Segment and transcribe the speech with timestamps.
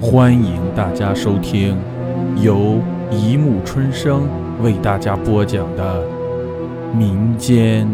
[0.00, 1.76] 欢迎大家收听
[2.40, 4.28] 由一木春生
[4.62, 6.06] 为大家播讲的
[6.94, 7.88] 民间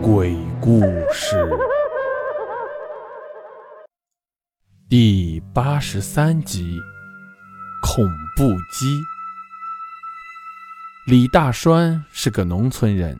[0.00, 0.80] 鬼故
[1.12, 1.46] 事
[4.88, 6.78] 第八十三集：
[7.82, 8.06] 恐
[8.36, 8.98] 怖鸡。
[11.06, 13.18] 李大栓是个农村人，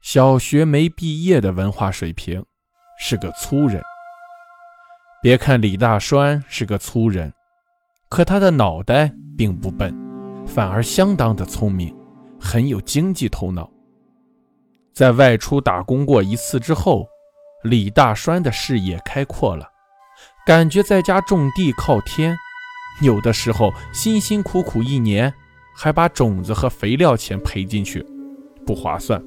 [0.00, 2.44] 小学没毕业的文化水平，
[3.00, 3.82] 是个粗人。
[5.22, 7.32] 别看李大栓是个粗人，
[8.08, 9.96] 可他的脑袋并不笨，
[10.44, 11.96] 反而相当的聪明，
[12.40, 13.70] 很有经济头脑。
[14.92, 17.06] 在外出打工过一次之后，
[17.62, 19.64] 李大栓的视野开阔了，
[20.44, 22.36] 感觉在家种地靠天，
[23.00, 25.32] 有的时候辛辛苦苦一年。
[25.74, 28.04] 还把种子和肥料钱赔进去，
[28.66, 29.24] 不划算。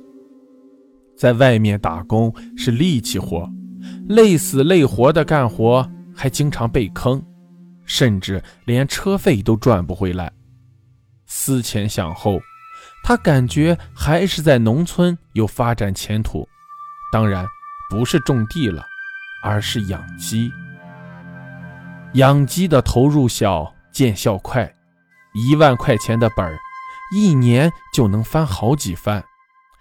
[1.18, 3.50] 在外面打工是力气活，
[4.08, 7.24] 累死累活的干活，还经常被坑，
[7.86, 10.32] 甚至连车费都赚不回来。
[11.26, 12.40] 思前想后，
[13.04, 16.48] 他感觉还是在农村有发展前途。
[17.12, 17.46] 当然，
[17.90, 18.84] 不是种地了，
[19.44, 20.52] 而是养鸡。
[22.14, 24.72] 养鸡的投入小，见效快。
[25.34, 26.58] 一万块钱的本儿，
[27.14, 29.24] 一年就能翻好几番，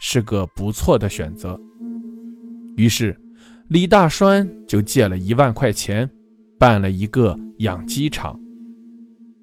[0.01, 1.59] 是个不错的选择。
[2.77, 3.17] 于是，
[3.69, 6.09] 李大栓就借了一万块钱，
[6.59, 8.39] 办了一个养鸡场。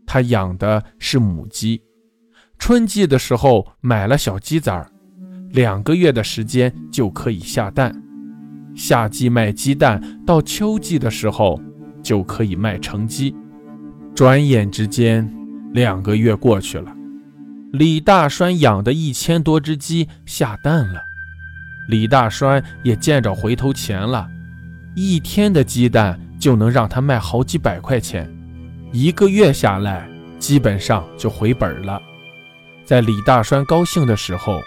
[0.05, 1.81] 他养的是母鸡，
[2.57, 4.85] 春季的时候买了小鸡崽，
[5.51, 7.95] 两个月的时间就可以下蛋。
[8.75, 11.61] 夏季卖鸡蛋，到秋季的时候
[12.01, 13.35] 就可以卖成鸡。
[14.15, 15.29] 转眼之间。
[15.73, 16.93] 两个月过去了，
[17.71, 20.99] 李大栓养的一千多只鸡下蛋了，
[21.91, 24.25] 李大栓也见着回头钱了，
[24.95, 28.33] 一天的鸡蛋就能让他卖好几百块钱，
[28.93, 32.01] 一个月下来基本上就回本了。
[32.85, 34.61] 在李大栓高兴的时候，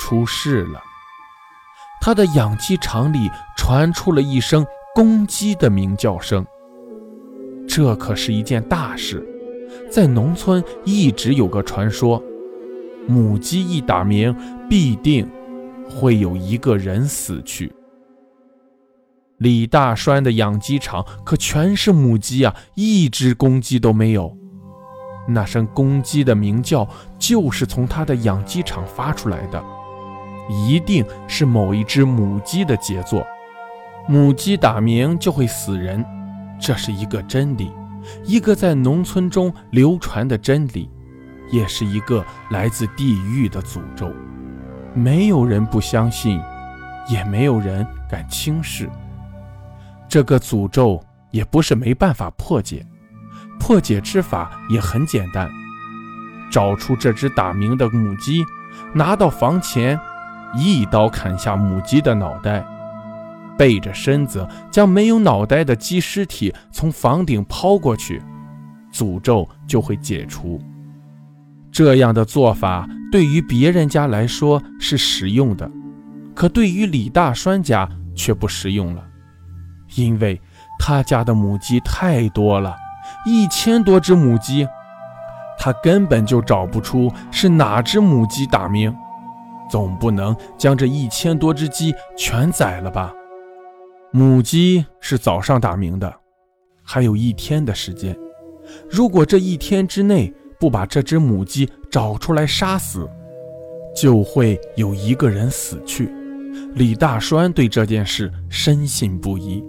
[0.00, 0.82] 出事了，
[2.00, 6.46] 他的养鸡场里传出了一声公鸡的鸣叫声，
[7.68, 9.22] 这可是一件大事。
[9.90, 12.22] 在农村一直有个传说，
[13.06, 14.34] 母鸡一打鸣，
[14.66, 15.28] 必定
[15.88, 17.72] 会有一个人死去。
[19.38, 24.34] 李大栓的养鸡场可全是母鸡啊，一只公鸡都没有。
[25.26, 29.62] 那声公鸡的鸣叫就是从他的养鸡场发出来的，
[30.50, 33.26] 一定是某一只母鸡的杰作。
[34.06, 36.04] 母鸡打鸣就会死人，
[36.60, 37.72] 这是一个真理。
[38.22, 40.90] 一个在农村中流传的真理，
[41.50, 44.12] 也是一个来自地狱的诅咒。
[44.94, 46.40] 没有人不相信，
[47.08, 48.88] 也没有人敢轻视。
[50.08, 52.86] 这个诅咒也不是没办法破解，
[53.58, 55.50] 破解之法也很简单：
[56.50, 58.44] 找出这只打鸣的母鸡，
[58.92, 59.98] 拿到房前，
[60.54, 62.64] 一刀砍下母鸡的脑袋。
[63.58, 68.22] 背着身子将没有脑袋的鸡尸体从房顶抛过去，
[68.92, 70.60] 诅咒就会解除。
[71.74, 75.68] 这样的做法对于别人家来说是实用的，
[76.32, 79.04] 可对于李大栓家却不实用了，
[79.96, 80.40] 因为
[80.78, 82.76] 他家的母鸡太多了，
[83.26, 84.68] 一千多只母鸡，
[85.58, 88.94] 他根本就找不出是哪只母鸡打鸣，
[89.68, 93.12] 总不能将这一千多只鸡全宰了吧？
[94.12, 96.14] 母鸡是早上打鸣的，
[96.84, 98.16] 还有一天的时间。
[98.88, 103.08] 如果这一天之内不把这只母鸡找出来杀死，
[103.94, 106.10] 就会有一个人死去。
[106.74, 109.62] 李大栓对这件事深信不疑。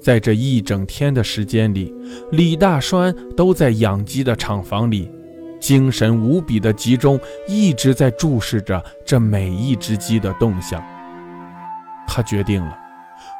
[0.00, 1.94] 在这一整天的时间里，
[2.32, 5.08] 李大栓都在养鸡的厂房里，
[5.60, 10.82] 精神无比的集中，一直在注视着这每一只鸡的动向。
[12.06, 12.76] 他决定了。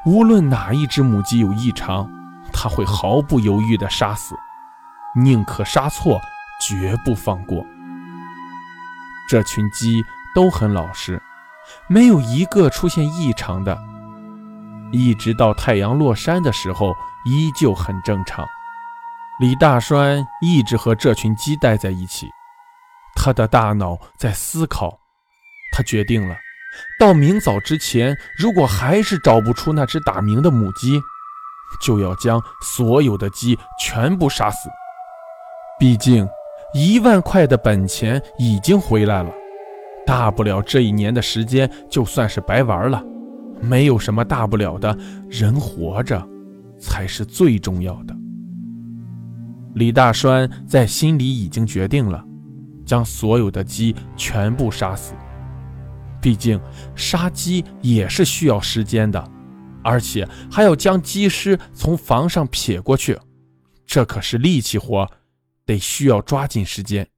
[0.06, 2.08] 无论哪一只母鸡有异常，
[2.52, 4.34] 他会毫不犹豫地杀死，
[5.14, 6.20] 宁可杀错，
[6.60, 7.64] 绝不放过。
[9.28, 10.02] 这群鸡
[10.34, 11.22] 都很老实，
[11.88, 13.78] 没有一个出现异常的，
[14.90, 16.94] 一直到太阳落山的时候，
[17.24, 18.46] 依旧很正常。
[19.40, 22.28] 李大栓一直和这群鸡待在一起，
[23.14, 24.98] 他的大脑在思考，
[25.72, 26.36] 他决定了。
[26.98, 31.00] 到明早之前，如果还是找不出那只打鸣的母鸡，
[31.80, 34.70] 就要将所有的鸡全部杀死。
[35.82, 36.24] 毕竟，
[36.72, 39.32] 一万块的本钱已经回来了，
[40.06, 43.04] 大不了这一年的时间就算是白玩了，
[43.60, 44.96] 没有什么大不了的。
[45.28, 46.24] 人活着，
[46.78, 48.14] 才是最重要的。
[49.74, 52.24] 李大栓在心里已经决定了，
[52.86, 55.14] 将所有的鸡全部杀死。
[56.20, 56.60] 毕竟
[56.94, 59.28] 杀鸡也是需要时间的，
[59.82, 63.18] 而且还要将鸡尸从房上撇过去，
[63.84, 65.10] 这可是力气活，
[65.64, 67.08] 得需要抓紧时间。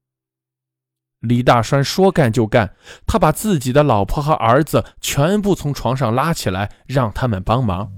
[1.20, 2.76] 李大栓说干就干，
[3.06, 7.91] 他把自己的老婆和儿子全部从床上拉起来，让他们帮忙，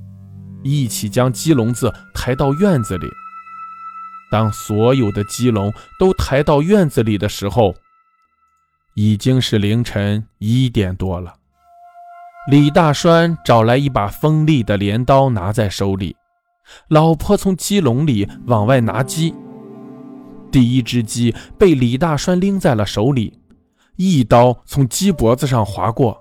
[0.62, 3.08] 一起将鸡笼子抬到院子里。
[4.30, 7.74] 当所有的鸡笼都抬到院子里的时候，
[8.94, 11.34] 已经是凌晨一点多了。
[12.48, 16.16] 李大栓找来一把锋利的镰刀，拿在手里。
[16.88, 19.34] 老婆从鸡笼里往外拿鸡。
[20.56, 23.38] 第一只鸡被李大栓拎在了手里，
[23.96, 26.16] 一刀从鸡脖子上划过，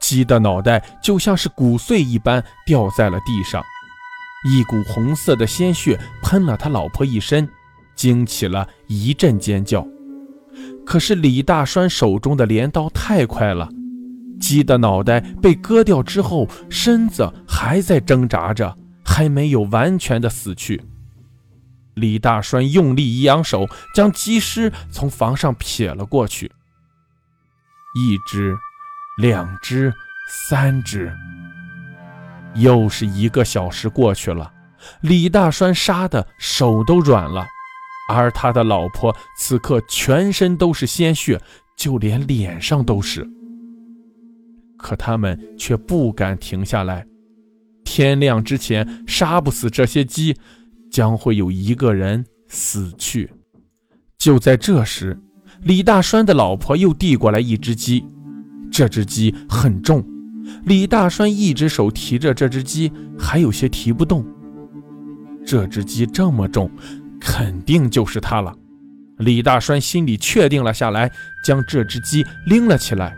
[0.00, 3.62] 鸡的脑袋就像是骨碎一般掉在了地上，
[4.50, 7.46] 一股红色的鲜血喷了他老婆一身，
[7.94, 9.86] 惊起了一阵尖叫。
[10.86, 13.68] 可是李大栓手中的镰刀太快了，
[14.40, 18.74] 鸡的脑袋被割掉之后，身子还在挣扎着，
[19.04, 20.80] 还没有完全的死去。
[21.98, 26.50] 李大栓用力一扬手，将鸡尸从房上撇了过去。
[27.94, 28.56] 一只，
[29.18, 29.92] 两只，
[30.48, 31.12] 三只，
[32.54, 34.52] 又是一个小时过去了。
[35.00, 37.46] 李大栓杀的手都软了，
[38.12, 41.40] 而他的老婆此刻全身都是鲜血，
[41.76, 43.28] 就连脸上都是。
[44.78, 47.04] 可他们却不敢停下来，
[47.84, 50.36] 天亮之前杀不死这些鸡。
[50.90, 53.30] 将会有一个人死去。
[54.18, 55.18] 就在这时，
[55.62, 58.04] 李大栓的老婆又递过来一只鸡，
[58.70, 60.04] 这只鸡很重，
[60.64, 64.26] 李大栓一只手提着这只鸡，还有些提不动。
[65.46, 66.70] 这只鸡这么重，
[67.20, 68.54] 肯定就是他了。
[69.18, 71.10] 李大栓心里确定了下来，
[71.44, 73.16] 将这只鸡拎了起来。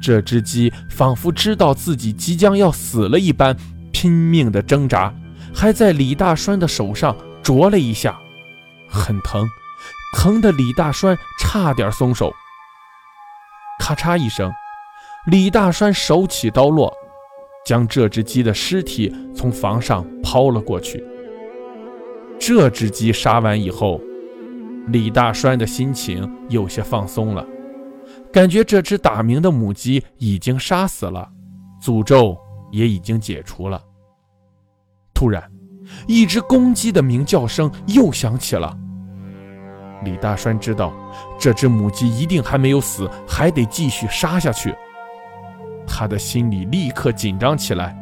[0.00, 3.56] 这只鸡仿佛知道自己即将要死了一般，
[3.90, 5.12] 拼命地挣扎。
[5.54, 8.18] 还在李大栓的手上啄了一下，
[8.88, 9.48] 很疼，
[10.14, 12.32] 疼得李大栓差点松手。
[13.80, 14.52] 咔嚓一声，
[15.26, 16.92] 李大栓手起刀落，
[17.64, 21.04] 将这只鸡的尸体从房上抛了过去。
[22.38, 24.00] 这只鸡杀完以后，
[24.88, 27.46] 李大栓的心情有些放松了，
[28.32, 31.28] 感觉这只打鸣的母鸡已经杀死了，
[31.82, 32.36] 诅咒
[32.70, 33.82] 也已经解除了。
[35.18, 35.42] 突然，
[36.06, 38.72] 一只公鸡的鸣叫声又响起了。
[40.04, 40.92] 李大栓知道，
[41.40, 44.72] 这只母鸡一定还没有死，还得继续杀下去。
[45.88, 47.98] 他的心里立刻紧张起来，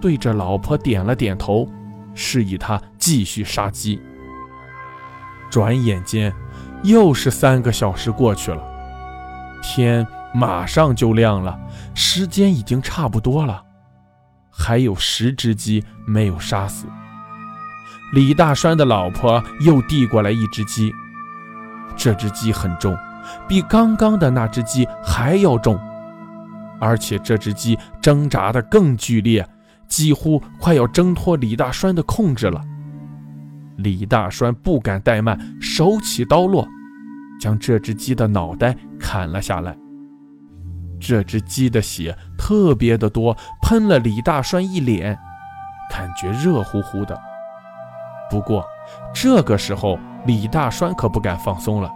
[0.00, 1.68] 对着老婆点了点头，
[2.14, 4.00] 示意他继续杀鸡。
[5.50, 6.32] 转眼间，
[6.84, 8.62] 又是三个小时过去了，
[9.62, 11.54] 天马上就亮了，
[11.92, 13.62] 时间已经差不多了。
[14.56, 16.86] 还有十只鸡没有杀死。
[18.14, 20.92] 李大栓的老婆又递过来一只鸡，
[21.96, 22.96] 这只鸡很重，
[23.48, 25.78] 比刚刚的那只鸡还要重，
[26.80, 29.46] 而且这只鸡挣扎得更剧烈，
[29.88, 32.60] 几乎快要挣脱李大栓的控制了。
[33.76, 36.66] 李大栓不敢怠慢，手起刀落，
[37.40, 39.76] 将这只鸡的脑袋砍了下来。
[40.98, 43.36] 这只鸡的血特别的多，
[43.66, 45.18] 喷了李大栓一脸，
[45.90, 47.20] 感觉热乎乎的。
[48.30, 48.64] 不过
[49.12, 51.90] 这个时候，李大栓可不敢放松了，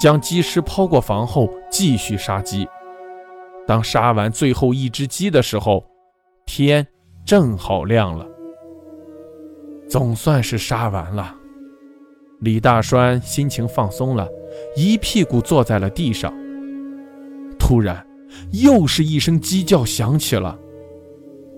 [0.00, 2.66] 将鸡尸抛过房后，继续杀鸡。
[3.66, 5.84] 当杀完最后一只鸡的时候，
[6.46, 6.86] 天
[7.26, 8.26] 正好亮了，
[9.90, 11.34] 总算是杀完了。
[12.40, 14.26] 李大栓心情放松了，
[14.74, 16.32] 一屁股坐在了地上。
[17.58, 18.02] 突然。
[18.50, 20.58] 又是一声鸡叫响起了，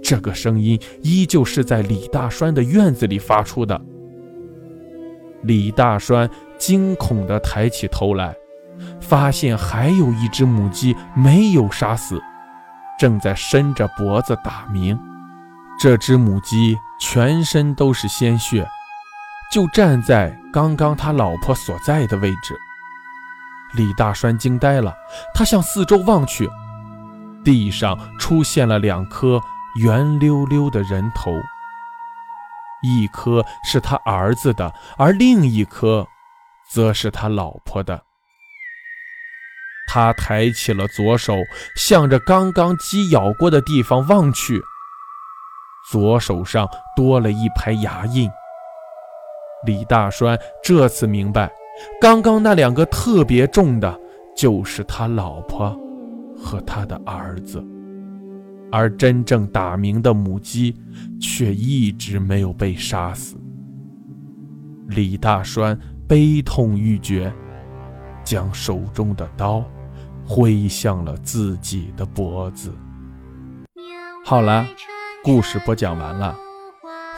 [0.04, 3.80] 这个声音依旧是在李大栓的院子里发出的。
[5.42, 8.34] 李大栓惊恐地抬起头来，
[9.00, 12.20] 发现还有一只母鸡没有杀死，
[12.98, 14.98] 正在伸着脖子打鸣。
[15.80, 18.66] 这只母鸡全身都是鲜血，
[19.50, 22.54] 就站在刚刚他老婆所在的位置。
[23.72, 24.94] 李大栓惊呆了，
[25.34, 26.48] 他向四周望去。
[27.42, 29.38] 地上出现了两颗
[29.80, 31.32] 圆溜溜的人头，
[32.82, 36.06] 一颗是他儿子的，而另一颗
[36.70, 38.02] 则是他老婆的。
[39.86, 41.34] 他抬起了左手，
[41.76, 44.62] 向着刚刚鸡咬过的地方望去，
[45.90, 48.30] 左手上多了一排牙印。
[49.66, 51.50] 李大栓这次明白，
[52.00, 53.98] 刚刚那两个特别重的，
[54.36, 55.74] 就是他老婆
[56.36, 57.64] 和他的儿子，
[58.74, 60.74] 而真正打鸣的母鸡
[61.20, 63.36] 却一直没有被杀死。
[64.88, 65.78] 李大栓
[66.08, 67.32] 悲痛欲绝，
[68.24, 69.64] 将手中的刀
[70.26, 72.74] 挥向了自己的脖子。
[74.24, 74.66] 好了，
[75.22, 76.36] 故事播讲完了，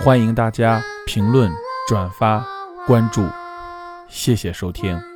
[0.01, 1.51] 欢迎大家评论。
[1.89, 2.45] 转发
[2.87, 3.25] 关注，
[4.11, 5.15] 谢谢收听。